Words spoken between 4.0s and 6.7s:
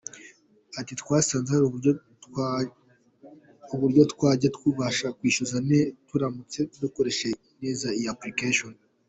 twajya tubasha kwishyuza turamutse